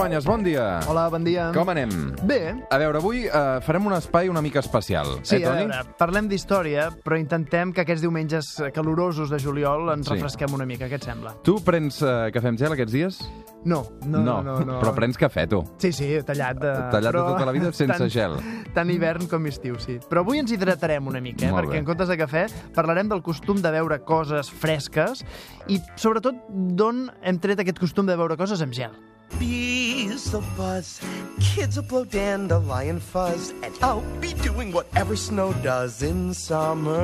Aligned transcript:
Cruanyes, 0.00 0.24
bon 0.24 0.40
dia. 0.40 0.80
Hola, 0.88 1.10
bon 1.12 1.20
dia. 1.20 1.50
Com 1.52 1.68
anem? 1.68 1.90
Bé. 2.24 2.54
A 2.72 2.78
veure, 2.80 3.02
avui 3.02 3.26
eh, 3.28 3.40
farem 3.60 3.84
un 3.84 3.92
espai 3.92 4.30
una 4.32 4.40
mica 4.40 4.62
especial. 4.64 5.18
Sí, 5.28 5.36
eh, 5.36 5.44
a 5.44 5.50
Toni? 5.50 5.66
veure, 5.66 5.80
parlem 6.00 6.30
d'història, 6.30 6.86
però 7.04 7.18
intentem 7.20 7.68
que 7.76 7.82
aquests 7.84 8.00
diumenges 8.00 8.48
calorosos 8.72 9.28
de 9.28 9.36
juliol 9.42 9.90
ens 9.92 10.08
Sí. 10.08 10.14
refresquem 10.14 10.54
una 10.56 10.64
mica, 10.64 10.88
què 10.88 10.96
et 10.96 11.04
sembla? 11.04 11.34
Tu 11.44 11.58
prens 11.60 12.00
eh, 12.00 12.30
cafè 12.32 12.48
amb 12.48 12.58
gel 12.58 12.72
aquests 12.72 12.94
dies? 12.96 13.18
No, 13.62 13.82
no, 14.06 14.22
no. 14.24 14.38
no, 14.40 14.54
no. 14.64 14.78
Però 14.80 14.94
prens 14.96 15.20
cafè, 15.20 15.44
tu. 15.46 15.60
Sí, 15.76 15.92
sí, 15.92 16.08
tallat 16.24 16.56
de... 16.56 16.72
Tallat 16.96 17.12
de 17.20 17.26
tota 17.34 17.44
la 17.44 17.52
vida 17.52 17.70
sense 17.70 17.92
tant, 17.98 18.08
gel. 18.08 18.38
Tant 18.72 18.88
hivern 18.88 19.28
com 19.28 19.44
estiu, 19.52 19.76
sí. 19.84 19.98
Però 20.08 20.24
avui 20.24 20.40
ens 20.40 20.50
hidratarem 20.56 21.12
una 21.12 21.20
mica, 21.20 21.44
eh? 21.44 21.52
Molt 21.52 21.66
perquè 21.66 21.76
bé. 21.76 21.84
en 21.84 21.90
comptes 21.92 22.08
de 22.08 22.16
cafè 22.16 22.46
parlarem 22.72 23.12
del 23.12 23.20
costum 23.20 23.60
de 23.60 23.68
beure 23.76 24.00
coses 24.00 24.48
fresques 24.48 25.26
i, 25.68 25.76
sobretot, 25.94 26.40
d'on 26.48 27.10
hem 27.20 27.38
tret 27.38 27.60
aquest 27.60 27.84
costum 27.84 28.08
de 28.08 28.16
beure 28.16 28.40
coses 28.40 28.64
amb 28.64 28.72
gel. 28.72 28.96
Bees 29.38 30.32
will 30.32 30.42
buzz, 30.56 31.00
kids 31.38 31.76
will 31.76 31.86
blow 31.86 32.04
dandelion 32.04 32.98
fuzz, 32.98 33.52
and 33.62 33.74
I'll 33.82 34.02
be 34.20 34.34
doing 34.42 34.72
whatever 34.72 35.16
snow 35.16 35.52
does 35.62 36.02
in 36.02 36.34
summer. 36.34 36.98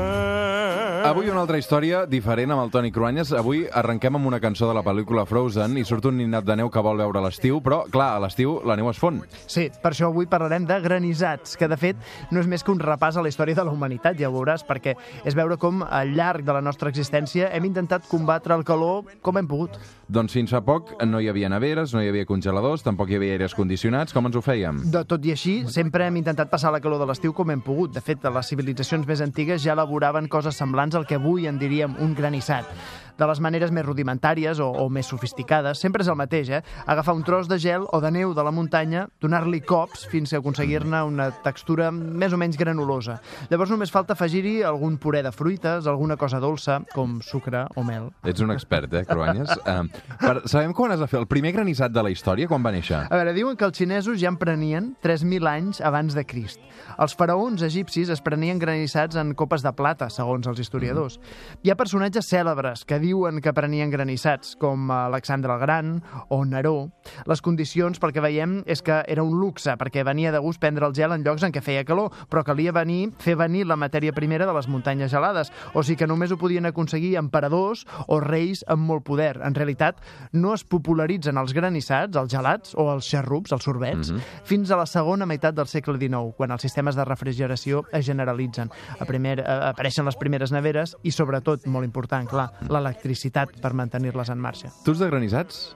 Avui 1.07 1.29
una 1.31 1.41
altra 1.45 1.59
història 1.61 2.05
diferent 2.11 2.51
amb 2.51 2.65
el 2.65 2.71
Toni 2.75 2.91
Cruanyes. 2.93 3.31
Avui 3.37 3.67
arrenquem 3.71 4.17
amb 4.19 4.27
una 4.27 4.41
cançó 4.41 4.67
de 4.67 4.75
la 4.75 4.83
pel·lícula 4.83 5.27
Frozen 5.29 5.77
i 5.79 5.85
surt 5.87 6.09
un 6.11 6.17
ninat 6.19 6.47
de 6.49 6.57
neu 6.59 6.71
que 6.73 6.83
vol 6.83 6.99
veure 6.99 7.23
l'estiu, 7.23 7.61
però, 7.63 7.83
clar, 7.93 8.15
a 8.17 8.23
l'estiu 8.25 8.57
la 8.67 8.77
neu 8.79 8.89
es 8.91 8.99
fon. 8.99 9.21
Sí, 9.47 9.69
per 9.83 9.93
això 9.93 10.09
avui 10.11 10.27
parlarem 10.27 10.67
de 10.67 10.81
granissats, 10.83 11.57
que 11.57 11.69
de 11.69 11.79
fet 11.79 12.01
no 12.33 12.41
és 12.41 12.49
més 12.51 12.65
que 12.65 12.73
un 12.73 12.81
repàs 12.83 13.17
a 13.17 13.25
la 13.25 13.31
història 13.31 13.55
de 13.55 13.67
la 13.69 13.75
humanitat, 13.77 14.17
ja 14.19 14.31
ho 14.31 14.35
veuràs, 14.35 14.65
perquè 14.67 14.97
és 15.25 15.37
veure 15.37 15.61
com 15.61 15.85
al 15.85 16.17
llarg 16.17 16.47
de 16.47 16.57
la 16.57 16.65
nostra 16.65 16.91
existència 16.91 17.53
hem 17.53 17.69
intentat 17.69 18.09
combatre 18.09 18.57
el 18.57 18.65
calor 18.65 19.05
com 19.23 19.37
hem 19.39 19.47
pogut. 19.47 19.77
Doncs 20.09 20.33
fins 20.37 20.53
fa 20.55 20.63
poc 20.63 20.95
no 21.05 21.19
hi 21.21 21.29
havia 21.29 21.51
neveres, 21.53 21.93
no 21.93 22.01
hi 22.03 22.09
havia 22.09 22.16
congeladors, 22.25 22.85
tampoc 22.87 23.11
hi 23.11 23.19
havia 23.19 23.35
aires 23.37 23.55
condicionats. 23.55 24.15
Com 24.17 24.31
ens 24.31 24.39
ho 24.39 24.43
fèiem? 24.45 24.81
De 24.95 25.03
tot 25.05 25.25
i 25.27 25.35
així, 25.35 25.57
sempre 25.69 26.07
hem 26.07 26.17
intentat 26.23 26.49
passar 26.49 26.73
la 26.73 26.81
calor 26.81 27.03
de 27.03 27.11
l'estiu 27.11 27.35
com 27.37 27.51
hem 27.53 27.61
pogut. 27.61 27.93
De 27.93 28.01
fet, 28.01 28.25
les 28.25 28.53
civilitzacions 28.53 29.07
més 29.07 29.21
antigues 29.21 29.61
ja 29.65 29.75
elaboraven 29.77 30.31
coses 30.33 30.57
semblants 30.57 30.97
al 30.97 31.05
que 31.07 31.21
avui 31.21 31.51
en 31.51 31.59
diríem 31.61 31.99
un 32.01 32.15
granissat. 32.15 32.71
De 33.17 33.27
les 33.29 33.41
maneres 33.41 33.73
més 33.73 33.87
rudimentàries 33.87 34.61
o, 34.61 34.69
o 34.69 34.89
més 34.93 35.09
sofisticades, 35.09 35.81
sempre 35.81 36.05
és 36.05 36.11
el 36.13 36.19
mateix, 36.19 36.51
eh? 36.53 36.63
Agafar 36.87 37.15
un 37.17 37.25
tros 37.25 37.49
de 37.49 37.59
gel 37.63 37.87
o 37.93 38.01
de 38.05 38.11
neu 38.13 38.35
de 38.37 38.45
la 38.45 38.53
muntanya, 38.53 39.07
donar-li 39.23 39.63
cops 39.65 40.05
fins 40.11 40.35
a 40.35 40.41
aconseguir-ne 40.43 41.01
una 41.09 41.31
textura 41.45 41.89
més 41.93 42.35
o 42.37 42.41
menys 42.41 42.59
granulosa. 42.61 43.19
Llavors 43.51 43.73
només 43.73 43.93
falta 43.93 44.17
afegir-hi 44.17 44.61
algun 44.67 44.99
puré 45.01 45.23
de 45.25 45.33
fruites, 45.33 45.89
alguna 45.89 46.19
cosa 46.21 46.41
dolça, 46.43 46.81
com 46.93 47.19
sucre 47.25 47.65
o 47.77 47.85
mel. 47.87 48.11
Ets 48.27 48.45
un 48.45 48.53
expert, 48.55 48.93
eh, 48.93 49.05
Cruanyes? 49.09 49.55
Uh, 49.65 49.87
per, 50.27 50.37
sabem 50.51 50.75
quan 50.77 50.93
es 50.95 51.01
va 51.01 51.09
fer 51.11 51.21
el 51.23 51.29
primer 51.31 51.55
granissat 51.57 51.95
de 51.95 52.05
la 52.05 52.13
història? 52.13 52.49
Quan 52.51 52.65
va 52.65 52.75
néixer? 52.75 53.07
A 53.07 53.21
veure, 53.21 53.35
diuen 53.37 53.57
que 53.57 53.67
els 53.69 53.79
xinesos 53.79 54.21
ja 54.21 54.31
en 54.33 54.39
prenien 54.41 54.93
3.000 55.05 55.51
anys 55.51 55.81
abans 55.85 56.17
de 56.17 56.27
Crist. 56.29 56.61
Els 57.01 57.17
faraons 57.17 57.65
egipcis 57.67 58.11
es 58.13 58.23
prenien 58.25 58.61
granissats 58.61 59.17
en 59.21 59.35
copes 59.39 59.65
de 59.65 59.73
plata, 59.77 60.09
segons 60.13 60.47
els 60.51 60.61
historiadors. 60.63 61.19
Hi 61.65 61.73
ha 61.73 61.79
personatges 61.79 62.29
cèlebres 62.31 62.85
que 62.89 63.01
diuen 63.07 63.41
que 63.43 63.55
prenien 63.55 63.93
granissats, 63.93 64.55
com 64.61 64.91
Alexandre 64.91 65.55
el 65.55 65.61
Gran 65.63 65.93
o 66.29 66.43
Neró. 66.45 66.91
Les 67.31 67.43
condicions, 67.43 68.01
pel 68.03 68.13
que 68.15 68.25
veiem, 68.25 68.59
és 68.67 68.83
que 68.83 68.99
era 69.07 69.25
un 69.25 69.37
luxe, 69.41 69.77
perquè 69.79 70.05
venia 70.07 70.33
de 70.35 70.43
gust 70.43 70.61
prendre 70.63 70.87
el 70.89 70.95
gel 70.97 71.15
en 71.15 71.25
llocs 71.27 71.47
en 71.47 71.55
què 71.55 71.63
feia 71.63 71.85
calor, 71.87 72.13
però 72.31 72.43
calia 72.47 72.75
venir, 72.75 73.13
fer 73.23 73.37
venir 73.39 73.67
la 73.67 73.79
matèria 73.79 74.15
primera 74.17 74.47
de 74.49 74.55
les 74.57 74.69
muntanyes 74.69 75.13
gelades, 75.13 75.53
o 75.75 75.83
sigui 75.83 76.01
que 76.03 76.11
només 76.11 76.33
ho 76.33 76.41
podien 76.41 76.67
aconseguir 76.67 77.15
emperadors 77.21 77.85
o 78.07 78.19
reis 78.21 78.65
amb 78.69 78.87
molt 78.89 79.07
poder. 79.07 79.37
En 79.45 79.55
realitat, 79.55 80.01
no 80.33 80.55
es 80.55 80.65
popularitzen 80.65 81.39
els 81.39 81.55
granissats, 81.57 82.17
els 82.17 82.33
gelats 82.33 82.75
o 82.77 82.89
els 82.93 83.07
xarrups, 83.07 83.55
els 83.55 83.67
sorbets, 83.67 84.13
fins 84.47 84.71
a 84.71 84.81
la 84.81 84.89
segona 84.91 85.29
meitat 85.29 85.57
del 85.57 85.71
segle 85.71 85.99
XIX, 86.01 86.35
quan 86.37 86.55
els 86.55 86.67
sistemes 86.67 86.99
de 86.99 87.07
refrigeració 87.07 87.85
es 87.93 88.07
generalitzen. 88.07 88.73
A 88.99 89.07
primer, 89.09 89.39
eh, 89.41 89.59
apareixen 89.71 90.07
les 90.07 90.19
primeres 90.19 90.53
neveres 90.53 90.97
i, 91.03 91.13
sobretot, 91.15 91.67
molt 91.67 91.87
important, 91.87 92.29
clar, 92.29 92.51
l'electricitat 92.97 93.53
per 93.61 93.73
mantenir-les 93.75 94.31
en 94.33 94.39
marxa. 94.41 94.71
Tu 94.85 94.93
ets 94.93 95.01
de 95.01 95.09
granissats? 95.11 95.75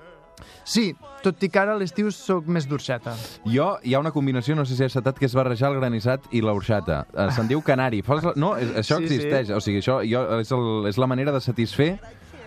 Sí, 0.64 0.94
tot 1.22 1.42
i 1.44 1.50
que 1.52 1.58
ara 1.60 1.74
a 1.74 1.78
l'estiu 1.78 2.08
sóc 2.14 2.46
més 2.48 2.66
d'orxata. 2.68 3.12
Jo, 3.44 3.74
hi 3.84 3.92
ha 3.94 4.00
una 4.00 4.10
combinació, 4.12 4.54
no 4.56 4.64
sé 4.64 4.76
si 4.76 4.84
has 4.86 4.92
satat, 4.96 5.18
que 5.18 5.26
és 5.28 5.34
barrejar 5.36 5.70
el 5.72 5.76
granissat 5.80 6.24
i 6.32 6.40
l'orxata. 6.40 7.02
Eh, 7.12 7.28
Se'n 7.36 7.48
diu 7.50 7.60
canari. 7.62 8.00
Fas 8.02 8.24
la... 8.24 8.32
No, 8.36 8.54
és- 8.56 8.72
això 8.80 8.96
Sí, 8.98 9.08
sí. 9.08 9.14
existeix. 9.18 9.50
O 9.52 9.60
sigui, 9.60 9.82
això 9.82 10.00
jo, 10.06 10.24
és, 10.40 10.50
el, 10.56 10.86
és 10.88 10.96
la 10.98 11.06
manera 11.10 11.32
de 11.32 11.40
satisfer 11.44 11.98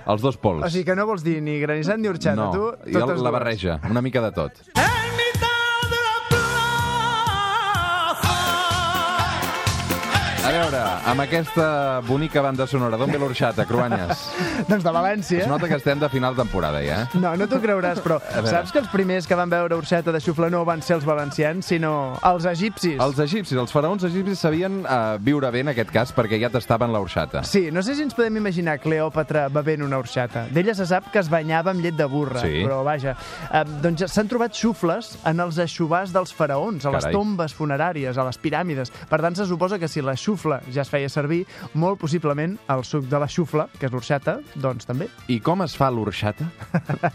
els 0.08 0.22
dos 0.26 0.38
pols. 0.38 0.66
O 0.66 0.70
sigui 0.74 0.86
que 0.90 0.96
no 0.98 1.06
vols 1.06 1.24
dir 1.24 1.40
ni 1.42 1.60
granissat 1.62 2.00
ni 2.02 2.10
orxata, 2.10 2.36
no, 2.36 2.52
tu? 2.52 2.92
jo 2.92 3.00
totes 3.06 3.22
la 3.22 3.32
barreja, 3.32 3.80
una 3.90 4.02
mica 4.02 4.22
de 4.26 4.32
tot. 4.32 4.64
A 10.44 10.50
veure, 10.52 10.80
amb 11.08 11.22
aquesta 11.24 12.02
bonica 12.04 12.42
banda 12.44 12.66
sonora, 12.68 12.98
d'on 13.00 13.08
ve 13.14 13.20
l'orxata, 13.22 13.64
Cruanyes? 13.66 14.24
Doncs 14.70 14.84
de 14.84 14.92
València. 14.92 15.46
Es 15.46 15.48
nota 15.48 15.70
que 15.72 15.78
estem 15.80 16.02
de 16.02 16.10
final 16.12 16.36
temporada, 16.36 16.82
ja. 16.84 16.98
No, 17.16 17.32
no 17.40 17.46
t'ho 17.48 17.62
creuràs, 17.64 18.02
però 18.04 18.18
saps 18.44 18.74
que 18.76 18.82
els 18.82 18.90
primers 18.92 19.24
que 19.30 19.38
van 19.40 19.48
veure 19.52 19.78
orxata 19.80 20.12
de 20.12 20.20
xufla 20.20 20.50
no 20.52 20.66
van 20.68 20.84
ser 20.84 20.98
els 20.98 21.06
valencians, 21.08 21.70
sinó 21.72 21.94
els 22.28 22.44
egipcis? 22.52 22.98
Els 23.00 23.22
egipcis, 23.24 23.56
els 23.62 23.72
faraons 23.72 24.04
egipcis 24.10 24.44
sabien 24.44 24.82
uh, 24.84 25.16
viure 25.24 25.48
bé 25.56 25.62
en 25.64 25.72
aquest 25.72 25.94
cas 25.96 26.12
perquè 26.12 26.42
ja 26.44 26.52
tastaven 26.52 26.92
l'orxata. 26.92 27.46
Sí, 27.48 27.70
no 27.72 27.80
sé 27.88 27.96
si 27.96 28.04
ens 28.04 28.18
podem 28.18 28.42
imaginar 28.44 28.76
Cleòpatra 28.84 29.46
bevent 29.54 29.88
una 29.88 30.02
orxata. 30.04 30.50
D'ella 30.52 30.76
se 30.76 30.90
sap 30.92 31.08
que 31.14 31.24
es 31.24 31.32
banyava 31.32 31.72
amb 31.72 31.86
llet 31.88 31.96
de 31.96 32.10
burra, 32.12 32.44
Sí. 32.44 32.66
però 32.66 32.82
vaja. 32.84 33.16
Eh, 33.48 33.64
doncs 33.86 34.10
s'han 34.12 34.28
trobat 34.28 34.52
xufles 34.60 35.14
en 35.24 35.40
els 35.48 35.64
aixovars 35.64 36.12
dels 36.12 36.36
faraons, 36.36 36.84
a 36.84 36.92
les 36.92 37.08
Carai. 37.08 37.16
tombes 37.16 37.56
funeràries, 37.56 38.20
a 38.20 38.28
les 38.28 38.44
piràmides. 38.44 38.92
Per 39.08 39.24
tant, 39.24 39.40
se 39.40 39.48
suposa 39.48 39.80
que 39.80 39.88
si 39.88 40.04
la 40.04 40.18
xufla 40.20 40.32
ja 40.74 40.82
es 40.84 40.90
feia 40.90 41.10
servir, 41.10 41.44
molt 41.74 42.00
possiblement 42.02 42.58
el 42.74 42.84
suc 42.88 43.06
de 43.10 43.20
la 43.20 43.28
xufla, 43.28 43.68
que 43.80 43.88
és 43.88 43.94
l'orxata, 43.94 44.40
doncs 44.56 44.86
també. 44.90 45.08
I 45.28 45.40
com 45.44 45.62
es 45.66 45.76
fa 45.78 45.90
l'orxata? 45.94 46.48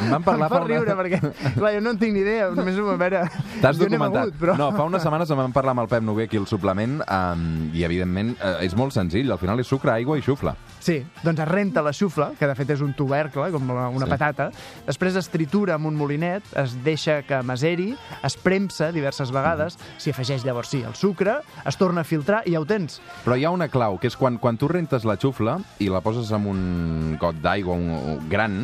en 0.00 0.10
van 0.10 0.22
parlar 0.24 0.48
em 0.48 0.52
fa 0.52 0.60
fa 0.60 0.62
riure, 0.66 0.94
perquè, 0.98 1.20
clar, 1.56 1.72
jo 1.76 1.82
no 1.84 1.92
en 1.94 1.98
tinc 2.00 2.14
ni 2.16 2.22
idea, 2.24 2.50
només 2.54 2.78
ho 2.78 2.86
vam 2.88 3.00
veure... 3.00 3.22
T'has 3.60 3.78
documentat. 3.80 4.30
begut, 4.30 4.40
però... 4.40 4.56
No, 4.58 4.70
fa 4.76 4.86
unes 4.88 5.02
setmanes 5.04 5.30
em 5.30 5.40
van 5.42 5.54
parlar 5.56 5.74
amb 5.76 5.84
el 5.84 5.90
Pep 5.92 6.04
Noguer 6.06 6.28
aquí 6.28 6.40
al 6.40 6.46
suplement 6.50 7.00
um, 7.04 7.44
i, 7.76 7.84
evidentment, 7.86 8.34
uh, 8.38 8.56
és 8.64 8.74
molt 8.78 8.94
senzill. 8.96 9.30
Al 9.34 9.40
final 9.42 9.60
és 9.62 9.68
sucre, 9.70 9.92
aigua 9.94 10.18
i 10.18 10.24
xufla. 10.24 10.54
Sí, 10.80 11.00
doncs 11.24 11.42
es 11.44 11.50
renta 11.50 11.82
la 11.84 11.92
xufla, 11.96 12.30
que 12.38 12.48
de 12.48 12.56
fet 12.58 12.72
és 12.76 12.80
un 12.84 12.94
tubercle, 12.96 13.50
com 13.54 13.68
una, 13.70 13.88
una 13.92 14.06
Sí. 14.08 14.14
patata, 14.14 14.48
després 14.86 15.16
es 15.20 15.28
tritura 15.30 15.74
amb 15.76 15.86
un 15.90 15.98
molinet, 15.98 16.42
es 16.58 16.72
deixa 16.84 17.20
que 17.28 17.42
maseri, 17.46 17.90
es 18.26 18.36
premsa 18.40 18.88
diverses 18.94 19.30
vegades, 19.34 19.76
s'hi 20.00 20.10
afegeix 20.14 20.42
llavors 20.46 20.70
sí 20.72 20.80
el 20.86 20.94
sucre, 20.96 21.34
es 21.68 21.76
torna 21.76 22.00
a 22.00 22.04
filtrar 22.08 22.29
i 22.46 22.54
ja 22.54 22.60
ho 22.62 22.66
tens. 22.68 23.00
Però 23.24 23.36
hi 23.36 23.46
ha 23.46 23.54
una 23.54 23.68
clau, 23.72 23.98
que 24.00 24.10
és 24.10 24.16
quan, 24.18 24.38
quan 24.42 24.58
tu 24.60 24.68
rentes 24.70 25.06
la 25.08 25.18
xufla 25.20 25.58
i 25.82 25.90
la 25.92 26.02
poses 26.04 26.30
en 26.36 26.46
un 26.50 27.16
got 27.20 27.40
d'aigua 27.42 27.74
un, 27.76 27.90
un 28.16 28.28
gran, 28.30 28.60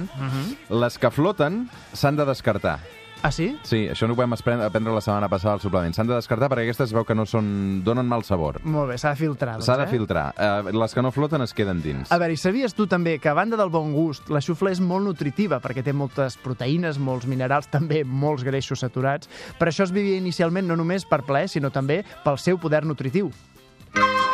les 0.71 0.99
que 0.99 1.11
floten 1.11 1.67
s'han 1.93 2.17
de 2.17 2.29
descartar. 2.29 2.79
Ah, 3.23 3.33
sí? 3.33 3.57
Sí, 3.65 3.87
això 3.91 4.07
no 4.07 4.15
ho 4.15 4.19
vam 4.19 4.35
aprendre 4.37 4.93
la 4.95 5.01
setmana 5.01 5.29
passada 5.33 5.57
al 5.57 5.63
suplement. 5.63 5.95
S'han 5.97 6.07
de 6.07 6.15
descartar 6.15 6.51
perquè 6.53 6.67
aquestes 6.67 6.91
es 6.91 6.95
veu 6.95 7.03
que 7.09 7.15
no 7.17 7.25
són... 7.27 7.47
donen 7.83 8.07
mal 8.07 8.23
sabor. 8.29 8.61
Molt 8.63 8.93
bé, 8.93 8.99
s'ha 9.01 9.15
de 9.15 9.19
filtrar. 9.19 9.57
Doncs, 9.57 9.67
S'ha 9.67 9.79
de 9.81 9.87
eh? 9.87 9.91
filtrar. 9.91 10.27
Uh, 10.37 10.71
les 10.77 10.95
que 10.95 11.03
no 11.03 11.11
floten 11.15 11.43
es 11.43 11.55
queden 11.57 11.81
dins. 11.83 12.13
A 12.13 12.21
veure, 12.23 12.37
i 12.37 12.41
sabies 12.41 12.77
tu 12.77 12.87
també 12.87 13.17
que 13.19 13.33
a 13.33 13.35
banda 13.35 13.59
del 13.59 13.73
bon 13.73 13.91
gust, 13.97 14.31
la 14.31 14.43
xufla 14.45 14.71
és 14.75 14.83
molt 14.85 15.09
nutritiva 15.09 15.59
perquè 15.65 15.83
té 15.83 15.97
moltes 15.97 16.37
proteïnes, 16.45 17.01
molts 17.03 17.27
minerals, 17.27 17.71
també 17.73 18.05
molts 18.05 18.45
greixos 18.47 18.85
saturats. 18.85 19.33
Per 19.59 19.73
això 19.73 19.89
es 19.89 19.97
vivia 19.97 20.21
inicialment 20.21 20.69
no 20.69 20.79
només 20.79 21.09
per 21.09 21.25
plaer, 21.27 21.49
sinó 21.51 21.73
també 21.75 22.03
pel 22.23 22.39
seu 22.39 22.61
poder 22.63 22.85
nutritiu. 22.87 23.33
Bye. 23.95 24.26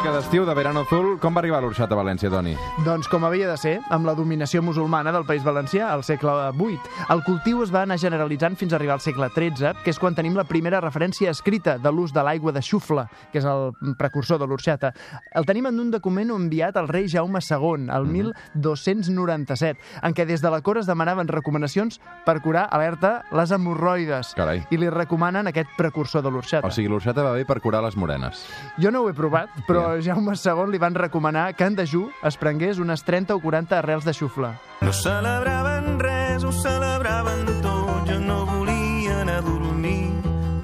Música 0.00 0.16
d'estiu 0.16 0.46
de 0.46 0.54
Verano 0.54 0.80
Azul. 0.80 1.18
Com 1.20 1.34
va 1.36 1.42
arribar 1.42 1.58
l'orxata 1.60 1.92
a 1.92 1.98
València, 1.98 2.30
Toni? 2.32 2.54
Doncs 2.86 3.04
com 3.12 3.24
havia 3.28 3.50
de 3.50 3.56
ser, 3.60 3.72
amb 3.92 4.06
la 4.08 4.14
dominació 4.16 4.62
musulmana 4.64 5.12
del 5.12 5.26
País 5.28 5.44
Valencià 5.44 5.90
al 5.92 6.00
segle 6.08 6.32
VIII. 6.56 6.78
El 7.12 7.20
cultiu 7.26 7.60
es 7.60 7.68
va 7.74 7.82
anar 7.84 7.98
generalitzant 8.00 8.56
fins 8.56 8.72
a 8.72 8.78
arribar 8.78 8.94
al 8.96 9.02
segle 9.04 9.28
XIII, 9.34 9.74
que 9.84 9.92
és 9.92 10.00
quan 10.00 10.16
tenim 10.16 10.38
la 10.38 10.46
primera 10.48 10.80
referència 10.80 11.28
escrita 11.34 11.74
de 11.76 11.92
l'ús 11.92 12.14
de 12.16 12.24
l'aigua 12.24 12.52
de 12.56 12.62
xufla, 12.64 13.10
que 13.32 13.42
és 13.42 13.48
el 13.48 13.74
precursor 14.00 14.40
de 14.40 14.48
l'orxata. 14.48 14.94
El 15.36 15.44
tenim 15.44 15.68
en 15.68 15.82
un 15.84 15.92
document 15.92 16.32
enviat 16.32 16.80
al 16.80 16.88
rei 16.88 17.04
Jaume 17.04 17.44
II, 17.44 17.90
el 17.92 18.08
1297, 18.08 19.84
en 20.00 20.16
què 20.16 20.24
des 20.24 20.40
de 20.40 20.54
la 20.54 20.62
cort 20.64 20.80
es 20.80 20.88
demanaven 20.88 21.28
recomanacions 21.28 22.00
per 22.24 22.38
curar, 22.40 22.70
alerta, 22.72 23.26
les 23.36 23.52
hemorroides. 23.52 24.32
Carai. 24.40 24.64
I 24.72 24.80
li 24.80 24.88
recomanen 24.88 25.52
aquest 25.52 25.76
precursor 25.76 26.24
de 26.24 26.32
l'orxata. 26.32 26.64
O 26.64 26.72
sigui, 26.72 26.88
l'orxata 26.88 27.28
va 27.28 27.36
bé 27.36 27.44
per 27.44 27.60
curar 27.60 27.84
les 27.84 28.00
morenes. 28.00 28.46
Jo 28.80 28.88
no 28.88 29.04
ho 29.04 29.12
he 29.12 29.16
provat, 29.20 29.52
però 29.68 29.89
Jaume 29.98 30.34
II 30.38 30.70
li 30.70 30.78
van 30.78 30.94
recomanar 30.94 31.54
que 31.58 31.66
en 31.66 31.76
dejú 31.76 32.06
es 32.22 32.36
prengués 32.40 32.78
unes 32.78 33.02
30 33.04 33.34
o 33.34 33.40
40 33.42 33.78
arrels 33.78 34.06
de 34.06 34.14
xufla. 34.14 34.54
No 34.80 34.92
celebraven 34.92 35.98
res, 35.98 36.44
ho 36.44 36.52
celebraven 36.52 37.46
tot. 37.64 38.06
Jo 38.08 38.20
no 38.20 38.44
volia 38.46 39.20
anar 39.22 39.40
a 39.42 39.46
dormir. 39.46 40.10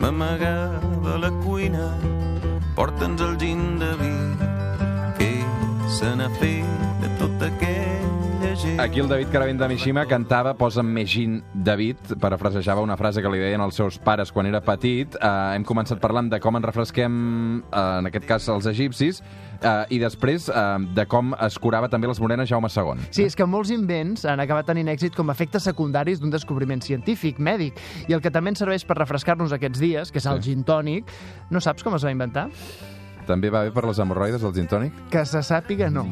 M'amagava 0.00 1.14
a 1.14 1.18
la 1.18 1.32
cuina. 1.42 1.90
Porta'ns 2.76 3.20
el 3.20 3.38
gin 3.40 3.78
de 3.80 3.92
vi. 4.02 4.14
Què 5.18 5.32
se 5.98 6.14
n'ha 6.16 6.30
fet 6.40 6.66
de 7.10 7.46
aquella 7.46 7.60
gent. 7.60 7.75
Aquí 8.78 9.00
el 9.00 9.08
David 9.08 9.28
Caravent 9.30 9.58
de 9.60 9.66
Mishima 9.68 10.06
cantava 10.08 10.54
Posa'm 10.56 10.88
més 10.88 11.10
gin, 11.12 11.36
David, 11.52 12.14
parafrasejava 12.20 12.80
una 12.82 12.96
frase 12.96 13.20
que 13.22 13.28
li 13.30 13.38
deien 13.40 13.60
els 13.60 13.76
seus 13.76 13.98
pares 14.02 14.32
quan 14.32 14.48
era 14.48 14.62
petit. 14.64 15.12
Uh, 15.20 15.52
hem 15.54 15.64
començat 15.68 16.00
parlant 16.00 16.30
de 16.32 16.38
com 16.40 16.56
ens 16.56 16.64
refresquem, 16.64 17.18
uh, 17.68 17.82
en 18.00 18.08
aquest 18.08 18.26
cas, 18.28 18.48
els 18.52 18.66
egipcis, 18.72 19.20
uh, 19.60 19.84
i 19.92 20.00
després 20.02 20.48
uh, 20.48 20.78
de 20.96 21.04
com 21.10 21.34
es 21.46 21.58
curava 21.62 21.90
també 21.92 22.08
les 22.08 22.20
morenes 22.22 22.48
Jaume 22.48 22.70
II. 22.72 23.06
Sí, 23.10 23.28
és 23.28 23.36
que 23.36 23.46
molts 23.46 23.70
invents 23.74 24.24
han 24.28 24.40
acabat 24.42 24.68
tenint 24.72 24.88
èxit 24.92 25.14
com 25.16 25.28
a 25.30 25.36
efectes 25.36 25.68
secundaris 25.68 26.20
d'un 26.22 26.32
descobriment 26.32 26.80
científic, 26.82 27.38
mèdic, 27.38 27.78
i 28.08 28.16
el 28.16 28.24
que 28.24 28.32
també 28.34 28.54
ens 28.54 28.64
serveix 28.64 28.88
per 28.88 28.98
refrescar-nos 28.98 29.52
aquests 29.56 29.84
dies, 29.84 30.12
que 30.12 30.18
és 30.22 30.26
el 30.32 30.40
Sí. 30.42 30.50
gin 30.52 30.64
tònic, 30.64 31.12
no 31.50 31.60
saps 31.60 31.84
com 31.84 31.94
es 31.94 32.04
va 32.04 32.10
inventar? 32.12 32.48
També 33.26 33.50
va 33.50 33.64
bé 33.66 33.72
per 33.74 33.84
les 33.88 33.98
hemorroides, 34.02 34.44
el 34.46 34.54
gin 34.54 34.68
tònic? 34.70 34.94
Que 35.10 35.24
se 35.26 35.42
sàpiga, 35.42 35.90
no. 35.90 36.06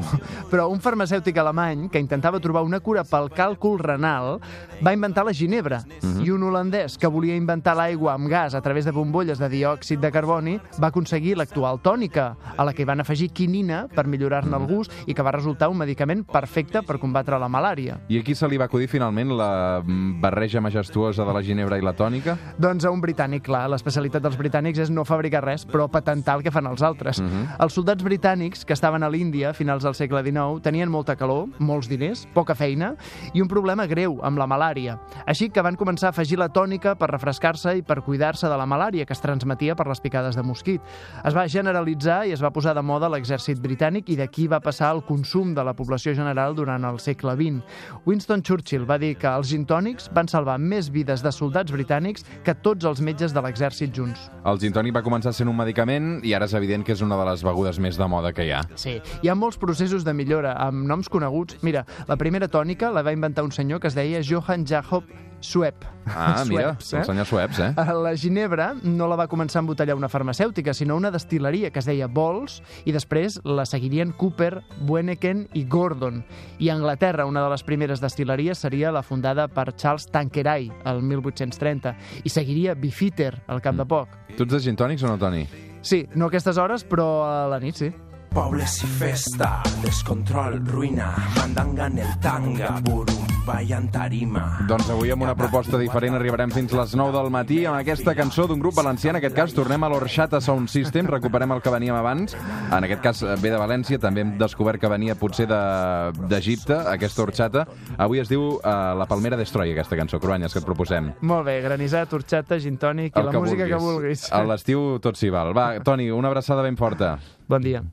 Però 0.51 0.67
un 0.73 0.81
farmacèutic 0.83 1.39
alemany 1.39 1.89
que 1.93 2.03
intentava 2.03 2.41
trobar 2.43 2.65
una 2.67 2.81
cura 2.83 3.05
pel 3.07 3.31
càlcul 3.35 3.79
renal 3.83 4.41
va 4.85 4.95
inventar 4.95 5.25
la 5.27 5.33
ginebra. 5.33 5.83
I 6.25 6.33
un 6.35 6.43
holandès 6.47 6.99
que 6.99 7.11
volia 7.11 7.37
inventar 7.39 7.77
l'aigua 7.79 8.15
amb 8.15 8.29
gas 8.31 8.55
a 8.55 8.63
través 8.65 8.85
de 8.85 8.93
bombolles 8.95 9.39
de 9.39 9.49
diòxid 9.53 10.03
de 10.03 10.11
carboni 10.15 10.57
va 10.81 10.91
aconseguir 10.91 11.37
l'actual 11.39 11.81
tònica, 11.85 12.33
a 12.57 12.65
la 12.67 12.75
que 12.75 12.83
hi 12.83 12.89
van 12.89 13.03
afegir 13.05 13.31
quinina 13.35 13.85
per 13.95 14.07
millorar-ne 14.11 14.57
el 14.57 14.67
gust 14.69 14.93
i 15.07 15.15
que 15.15 15.23
va 15.23 15.35
resultar 15.35 15.71
un 15.71 15.79
medicament 15.79 16.25
perfecte 16.27 16.83
per 16.83 16.99
combatre 17.03 17.39
la 17.39 17.49
malària. 17.49 17.99
I 18.09 18.19
aquí 18.21 18.35
se 18.35 18.49
li 18.51 18.59
va 18.61 18.69
acudir 18.69 18.89
finalment 18.91 19.35
la 19.39 19.81
mm, 19.83 20.21
barreja 20.23 20.63
majestuosa 20.65 21.25
de 21.25 21.35
la 21.37 21.43
ginebra 21.43 21.79
i 21.79 21.85
la 21.85 21.95
tònica? 21.97 22.37
Doncs 22.59 22.85
a 22.85 22.93
un 22.95 23.03
britànic, 23.03 23.45
clar, 23.47 23.67
l'especialitat 23.73 24.25
dels 24.25 24.39
britànics 24.41 24.83
és 24.87 24.93
no 24.93 25.07
fabricar 25.07 25.45
res, 25.45 25.67
però 25.69 25.89
patentar 25.91 26.39
el 26.39 26.47
que 26.47 26.53
fan 26.55 26.67
els 26.71 26.83
altres. 26.83 27.04
Els 27.05 27.75
soldats 27.77 28.05
britànics 28.05 28.65
que 28.65 28.75
estaven 28.77 29.03
a 29.03 29.11
l'Índia 29.13 29.51
a 29.51 29.57
finals 29.57 29.85
del 29.85 29.95
segle 29.95 30.23
XIX 30.25 30.63
tenien 30.65 30.91
molta 30.91 31.17
calor, 31.17 31.49
molts 31.59 31.89
diners, 31.91 32.25
poca 32.35 32.55
feina 32.55 32.95
i 33.35 33.43
un 33.43 33.49
problema 33.51 33.87
greu 33.91 34.19
amb 34.25 34.41
la 34.41 34.49
malària. 34.51 34.97
Així 35.27 35.51
que 35.51 35.63
van 35.65 35.77
començar 35.77 36.09
a 36.11 36.15
afegir 36.15 36.39
la 36.41 36.49
tònica 36.49 36.95
per 36.99 37.11
refrescar-se 37.13 37.77
i 37.79 37.83
per 37.83 38.01
cuidar-se 38.07 38.49
de 38.49 38.59
la 38.59 38.67
malària 38.67 39.07
que 39.07 39.15
es 39.15 39.23
transmetia 39.23 39.77
per 39.77 39.87
les 39.89 40.01
picades 40.01 40.37
de 40.37 40.43
mosquit. 40.47 40.83
Es 41.25 41.37
va 41.37 41.47
generalitzar 41.49 42.25
i 42.29 42.35
es 42.35 42.43
va 42.43 42.53
posar 42.55 42.75
de 42.75 42.83
moda 42.83 43.11
l'exèrcit 43.13 43.61
britànic 43.61 44.11
i 44.11 44.19
d'aquí 44.21 44.49
va 44.49 44.63
passar 44.65 44.91
al 44.91 45.05
consum 45.07 45.55
de 45.55 45.65
la 45.65 45.75
població 45.77 46.15
general 46.15 46.55
durant 46.57 46.85
el 46.85 47.01
segle 47.03 47.37
XX. 47.37 47.63
Winston 48.07 48.43
Churchill 48.43 48.89
va 48.89 48.99
dir 48.99 49.15
que 49.21 49.29
els 49.31 49.51
gintònics 49.53 50.11
van 50.15 50.29
salvar 50.31 50.59
més 50.59 50.91
vides 50.93 51.23
de 51.25 51.33
soldats 51.33 51.73
britànics 51.75 52.25
que 52.45 52.55
tots 52.55 52.85
els 52.89 53.03
metges 53.05 53.35
de 53.35 53.43
l'exèrcit 53.45 53.95
junts. 53.95 54.29
El 54.45 54.61
gin 54.63 54.75
tònic 54.75 54.95
va 54.97 55.05
començar 55.05 55.33
sent 55.35 55.51
un 55.51 55.57
medicament 55.57 56.19
i 56.25 56.35
ara 56.37 56.49
és 56.49 56.55
evident 56.57 56.85
que 56.85 56.94
és 56.95 57.03
una 57.05 57.19
de 57.21 57.27
les 57.29 57.45
begudes 57.45 57.79
més 57.83 57.99
de 58.01 58.09
moda 58.09 58.33
que 58.33 58.47
hi 58.47 58.55
ha. 58.55 58.63
Sí, 58.81 58.97
hi 59.23 59.29
ha 59.31 59.35
molts 59.39 59.59
processos 59.61 60.07
de 60.07 60.15
millora 60.17 60.55
amb 60.65 60.87
noms 60.89 61.11
coneguts. 61.13 61.61
Mira, 61.67 61.85
la 62.09 62.17
primera 62.21 62.49
tònica 62.49 62.91
la 62.95 63.03
va 63.05 63.13
inventar 63.15 63.45
un 63.45 63.53
senyor 63.53 63.83
que 63.83 63.91
es 63.91 63.99
deia 63.99 64.23
Johann 64.25 64.67
Jacob 64.67 65.05
Schwepp. 65.45 65.85
Ah, 66.07 66.43
mira, 66.49 66.73
Schweppes, 66.81 66.93
el 66.95 67.05
senyor 67.05 67.27
Sueps, 67.27 67.59
eh? 67.61 67.75
Eh, 67.77 67.93
La 68.01 68.15
ginebra 68.17 68.71
no 68.83 69.09
la 69.11 69.19
va 69.21 69.27
començar 69.29 69.61
a 69.61 69.65
embotellar 69.65 69.97
una 69.99 70.09
farmacèutica, 70.09 70.73
sinó 70.73 70.97
una 70.97 71.11
destil·leria 71.13 71.71
que 71.73 71.83
es 71.83 71.89
deia 71.89 72.09
Bols, 72.09 72.63
i 72.89 72.95
després 72.97 73.37
la 73.45 73.67
seguirien 73.69 74.15
Cooper, 74.17 74.63
Bueneken 74.89 75.47
i 75.53 75.67
Gordon. 75.69 76.23
I 76.65 76.71
a 76.71 76.79
Anglaterra, 76.79 77.29
una 77.29 77.45
de 77.45 77.53
les 77.53 77.67
primeres 77.67 78.01
destil·leries 78.01 78.65
seria 78.65 78.93
la 78.95 79.05
fundada 79.05 79.47
per 79.49 79.75
Charles 79.77 80.09
Tanqueray, 80.09 80.71
el 80.89 81.05
1830, 81.05 81.95
i 82.25 82.33
seguiria 82.33 82.75
Beefeater, 82.75 83.35
al 83.47 83.61
cap 83.61 83.77
de 83.77 83.85
poc. 83.85 84.17
Tu 84.39 84.49
ets 84.49 84.57
de 84.57 84.65
gin 84.65 84.81
tònics 84.81 85.05
o 85.05 85.13
no, 85.13 85.21
Toni? 85.21 85.45
Sí, 85.85 86.09
no 86.15 86.25
a 86.25 86.33
aquestes 86.33 86.57
hores, 86.57 86.83
però 86.89 87.07
a 87.29 87.47
la 87.53 87.61
nit, 87.61 87.77
sí. 87.77 87.91
Pobles 88.35 88.81
i 88.83 88.89
festa, 88.99 89.61
descontrol, 89.85 90.57
ruïna, 90.67 91.13
mandanga 91.37 91.87
en 91.87 92.01
el 92.03 92.15
tanga, 92.19 92.73
burumba 92.83 93.61
i 93.63 93.71
en 93.77 93.85
tarima. 93.95 94.43
Doncs 94.67 94.89
avui 94.91 95.13
amb 95.15 95.23
una 95.23 95.37
proposta 95.39 95.79
diferent 95.79 96.17
arribarem 96.19 96.51
fins 96.51 96.73
les 96.75 96.97
9 96.99 97.15
del 97.15 97.31
matí 97.31 97.61
amb 97.69 97.79
aquesta 97.79 98.15
cançó 98.19 98.49
d'un 98.51 98.59
grup 98.59 98.75
valencià. 98.75 99.13
En 99.15 99.21
aquest 99.21 99.37
cas 99.39 99.55
tornem 99.55 99.87
a 99.87 99.91
l'Orxata 99.93 100.41
Sound 100.43 100.67
System, 100.73 101.07
recuperem 101.13 101.55
el 101.55 101.63
que 101.63 101.71
veníem 101.71 101.95
abans. 101.95 102.35
En 102.75 102.89
aquest 102.89 103.05
cas 103.05 103.23
ve 103.23 103.53
de 103.55 103.61
València, 103.61 104.01
també 104.03 104.25
hem 104.25 104.35
descobert 104.41 104.81
que 104.83 104.91
venia 104.91 105.15
potser 105.15 105.47
de- 105.47 106.27
d'Egipte, 106.29 106.75
aquesta 106.91 107.23
Orxata. 107.23 107.67
Avui 107.99 108.19
es 108.19 108.29
diu 108.29 108.57
uh, 108.59 108.75
La 108.99 109.07
Palmera 109.07 109.37
Destroy, 109.39 109.71
aquesta 109.77 109.97
cançó, 109.97 110.19
Cruanyes, 110.19 110.53
que 110.53 110.59
et 110.59 110.67
proposem. 110.67 111.13
Molt 111.23 111.47
bé, 111.47 111.61
granissat, 111.63 112.13
orxata, 112.13 112.59
gin 112.59 112.79
tònic 112.83 113.15
i 113.15 113.23
la 113.23 113.33
música 113.39 113.67
que 113.71 113.79
vulguis. 113.79 114.27
A 114.33 114.43
l'estiu 114.43 114.99
tot 114.99 115.15
s'hi 115.17 115.31
val. 115.31 115.55
Va, 115.55 115.79
Toni, 115.85 116.11
una 116.11 116.29
abraçada 116.35 116.63
ben 116.67 116.77
forta. 116.77 117.17
Bon 117.47 117.61
dia. 117.63 117.83